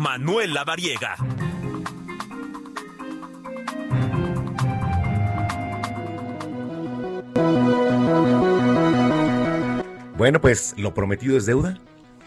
[0.00, 1.14] Manuel Lavariega.
[10.16, 11.78] Bueno, pues lo prometido es deuda.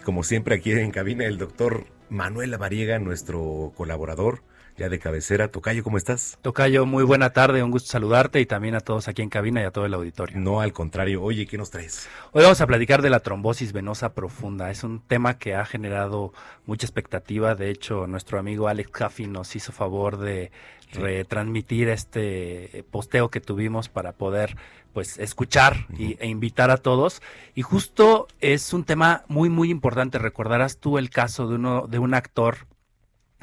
[0.03, 4.43] Como siempre aquí en cabina el doctor Manuel Lavariega, nuestro colaborador
[4.77, 5.49] ya de cabecera.
[5.49, 6.37] Tocayo, ¿cómo estás?
[6.41, 9.65] Tocayo, muy buena tarde, un gusto saludarte y también a todos aquí en cabina y
[9.65, 10.37] a todo el auditorio.
[10.39, 11.21] No, al contrario.
[11.21, 12.07] Oye, ¿qué nos traes?
[12.31, 14.71] Hoy vamos a platicar de la trombosis venosa profunda.
[14.71, 16.33] Es un tema que ha generado
[16.65, 17.55] mucha expectativa.
[17.55, 20.51] De hecho, nuestro amigo Alex Caffey nos hizo favor de
[20.93, 24.55] retransmitir este posteo que tuvimos para poder
[24.93, 27.21] pues escuchar y, e invitar a todos.
[27.55, 30.19] Y justo es un tema muy, muy importante.
[30.19, 32.67] Recordarás tú el caso de uno, de un actor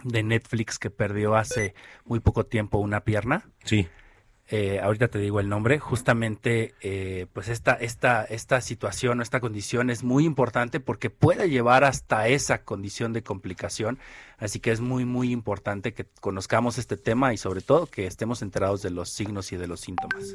[0.05, 3.49] de Netflix que perdió hace muy poco tiempo una pierna.
[3.65, 3.89] Sí.
[4.53, 9.39] Eh, ahorita te digo el nombre, justamente eh, pues esta, esta, esta situación o esta
[9.39, 14.01] condición es muy importante porque puede llevar hasta esa condición de complicación,
[14.39, 18.43] así que es muy muy importante que conozcamos este tema y sobre todo que estemos
[18.43, 20.35] enterados de los signos y de los síntomas.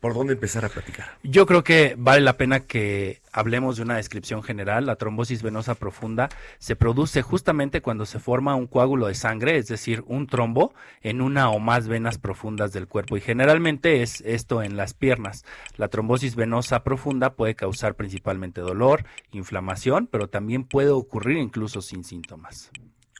[0.00, 1.18] ¿Por dónde empezar a platicar?
[1.22, 4.86] Yo creo que vale la pena que hablemos de una descripción general.
[4.86, 9.68] La trombosis venosa profunda se produce justamente cuando se forma un coágulo de sangre, es
[9.68, 14.62] decir, un trombo en una o más venas profundas del cuerpo y generalmente es esto
[14.62, 15.44] en las piernas.
[15.76, 22.04] La trombosis venosa profunda puede causar principalmente dolor, inflamación, pero también puede ocurrir incluso sin
[22.04, 22.70] síntomas.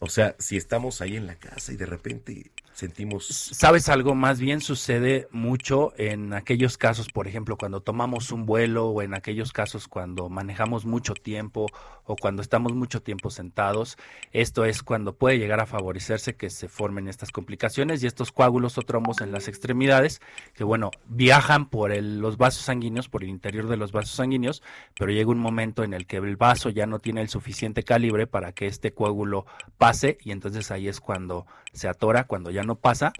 [0.01, 3.27] O sea, si estamos ahí en la casa y de repente sentimos...
[3.27, 4.15] ¿Sabes algo?
[4.15, 9.15] Más bien sucede mucho en aquellos casos, por ejemplo, cuando tomamos un vuelo o en
[9.15, 11.67] aquellos casos cuando manejamos mucho tiempo
[12.05, 13.99] o cuando estamos mucho tiempo sentados.
[14.33, 18.79] Esto es cuando puede llegar a favorecerse que se formen estas complicaciones y estos coágulos
[18.79, 20.21] o trombos en las extremidades
[20.55, 24.63] que, bueno, viajan por los vasos sanguíneos, por el interior de los vasos sanguíneos,
[24.99, 28.27] pero llega un momento en el que el vaso ya no tiene el suficiente calibre
[28.27, 29.45] para que este coágulo
[29.77, 33.13] pase y entonces ahí es cuando se atora, cuando ya no pasa.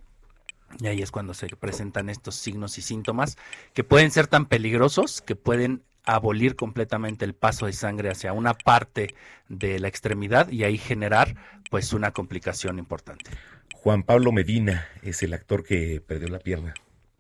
[0.79, 3.37] Y ahí es cuando se presentan estos signos y síntomas
[3.75, 8.55] que pueden ser tan peligrosos que pueden abolir completamente el paso de sangre hacia una
[8.55, 9.15] parte
[9.49, 11.37] de la extremidad y ahí generar
[11.71, 13.31] pues una complicación importante.
[13.75, 16.75] Juan Pablo Medina es el actor que perdió la pierna.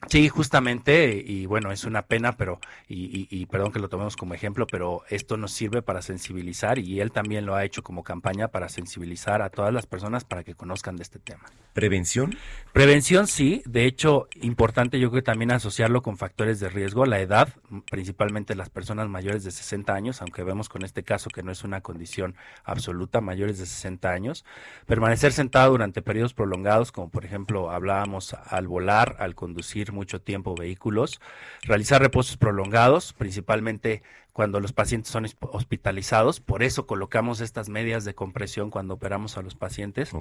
[0.08, 4.32] Sí, justamente, y bueno, es una pena, pero, y, y, perdón que lo tomemos como
[4.32, 8.48] ejemplo, pero esto nos sirve para sensibilizar y él también lo ha hecho como campaña
[8.48, 11.42] para sensibilizar a todas las personas para que conozcan de este tema.
[11.74, 12.34] ¿Prevención?
[12.72, 17.20] Prevención sí, de hecho, importante yo creo que también asociarlo con factores de riesgo, la
[17.20, 17.48] edad,
[17.90, 21.62] principalmente las personas mayores de 60 años, aunque vemos con este caso que no es
[21.62, 22.34] una condición
[22.64, 24.44] absoluta, mayores de 60 años,
[24.86, 30.54] permanecer sentado durante periodos prolongados, como por ejemplo hablábamos al volar, al conducir, mucho tiempo
[30.54, 31.20] vehículos,
[31.62, 34.02] realizar reposos prolongados, principalmente
[34.32, 36.40] cuando los pacientes son hospitalizados.
[36.40, 40.12] Por eso colocamos estas medias de compresión cuando operamos a los pacientes.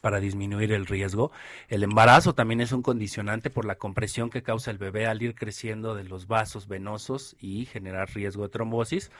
[0.00, 1.32] Para disminuir el riesgo.
[1.68, 5.34] El embarazo también es un condicionante por la compresión que causa el bebé al ir
[5.34, 9.10] creciendo de los vasos venosos y generar riesgo de trombosis.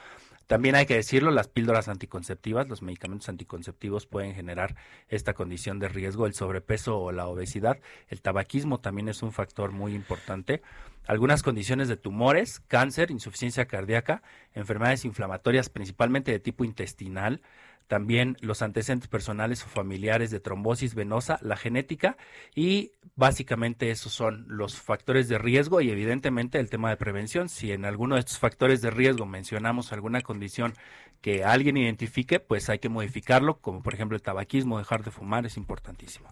[0.47, 4.75] También hay que decirlo, las píldoras anticonceptivas, los medicamentos anticonceptivos pueden generar
[5.09, 7.79] esta condición de riesgo, el sobrepeso o la obesidad.
[8.07, 10.61] El tabaquismo también es un factor muy importante.
[11.05, 17.41] Algunas condiciones de tumores, cáncer, insuficiencia cardíaca, enfermedades inflamatorias principalmente de tipo intestinal,
[17.87, 22.17] también los antecedentes personales o familiares de trombosis venosa, la genética
[22.53, 27.49] y básicamente esos son los factores de riesgo y evidentemente el tema de prevención.
[27.49, 30.73] Si en alguno de estos factores de riesgo mencionamos alguna condición
[31.21, 35.45] que alguien identifique, pues hay que modificarlo, como por ejemplo el tabaquismo, dejar de fumar
[35.45, 36.29] es importantísimo.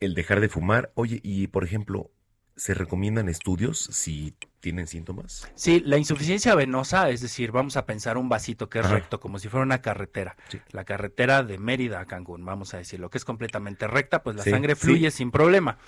[0.00, 2.10] El dejar de fumar, oye, y por ejemplo,
[2.56, 5.50] ¿se recomiendan estudios si tienen síntomas?
[5.54, 9.38] Sí, la insuficiencia venosa, es decir, vamos a pensar un vasito que es recto, como
[9.38, 10.36] si fuera una carretera.
[10.70, 14.44] La carretera de Mérida a Cancún, vamos a decirlo, que es completamente recta, pues la
[14.44, 15.78] sangre fluye sin problema.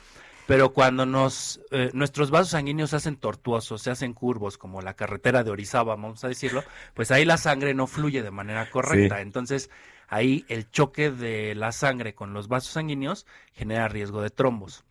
[0.46, 4.94] Pero cuando nos, eh, nuestros vasos sanguíneos se hacen tortuosos, se hacen curvos, como la
[4.94, 6.62] carretera de Orizaba, vamos a decirlo,
[6.94, 9.20] pues ahí la sangre no fluye de manera correcta.
[9.20, 9.70] Entonces,
[10.06, 14.84] ahí el choque de la sangre con los vasos sanguíneos genera riesgo de trombos.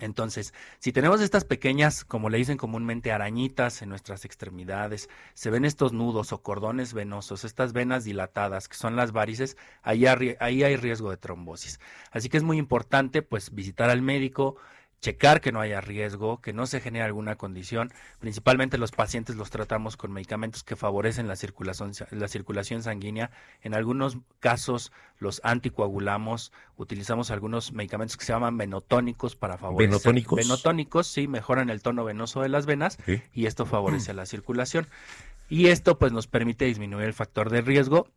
[0.00, 5.64] Entonces, si tenemos estas pequeñas, como le dicen comúnmente, arañitas en nuestras extremidades, se ven
[5.64, 10.76] estos nudos o cordones venosos, estas venas dilatadas, que son las varices, ahí, ahí hay
[10.76, 11.78] riesgo de trombosis.
[12.10, 14.56] Así que es muy importante, pues, visitar al médico,
[15.02, 17.92] checar que no haya riesgo, que no se genere alguna condición.
[18.20, 23.32] Principalmente los pacientes los tratamos con medicamentos que favorecen la circulación, la circulación sanguínea.
[23.62, 29.90] En algunos casos los anticoagulamos, utilizamos algunos medicamentos que se llaman venotónicos para favorecer.
[29.90, 30.36] ¿Venotónicos?
[30.36, 32.96] Venotónicos, sí, mejoran el tono venoso de las venas
[33.34, 34.86] y esto favorece la circulación.
[35.48, 38.08] Y esto pues nos permite disminuir el factor de riesgo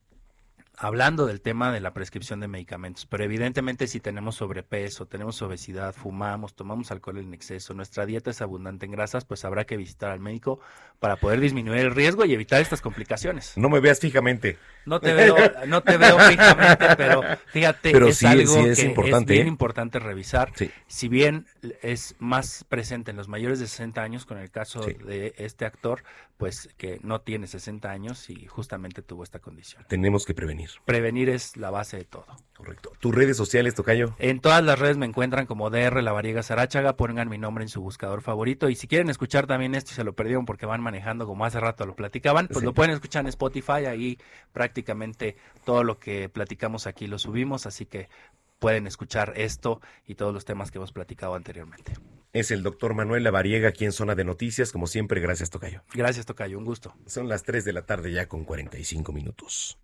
[0.77, 5.93] hablando del tema de la prescripción de medicamentos, pero evidentemente si tenemos sobrepeso, tenemos obesidad,
[5.93, 10.11] fumamos, tomamos alcohol en exceso, nuestra dieta es abundante en grasas, pues habrá que visitar
[10.11, 10.59] al médico
[10.99, 13.53] para poder disminuir el riesgo y evitar estas complicaciones.
[13.57, 14.57] No me veas fijamente.
[14.85, 15.35] No te veo,
[15.67, 19.49] no te veo fijamente, pero fíjate, es algo que importante, es bien ¿eh?
[19.49, 20.51] importante revisar.
[20.87, 21.47] Si bien
[21.81, 26.03] es más presente en los mayores de 60 años, con el caso de este actor,
[26.37, 29.85] pues que no tiene 60 años y justamente tuvo esta condición.
[29.87, 30.69] Tenemos que prevenir.
[30.83, 32.25] Prevenir es la base de todo.
[32.55, 32.91] Correcto.
[32.99, 34.15] ¿Tus redes sociales, Tocayo?
[34.19, 37.69] En todas las redes me encuentran como DR La Variega Sarachaga, pongan mi nombre en
[37.69, 40.81] su buscador favorito y si quieren escuchar también esto y se lo perdieron porque van
[40.81, 44.17] manejando como hace rato lo platicaban, pues lo pueden escuchar en Spotify, ahí
[44.51, 48.09] prácticamente todo lo que platicamos aquí lo subimos, así que
[48.59, 51.93] pueden escuchar esto y todos los temas que hemos platicado anteriormente.
[52.35, 54.73] Es el doctor Manuel Lavariega aquí en Zona de Noticias.
[54.73, 55.83] Como siempre, gracias, Tocayo.
[55.93, 56.57] Gracias, Tocayo.
[56.57, 56.93] Un gusto.
[57.05, 59.79] Son las 3 de la tarde ya con 45 minutos.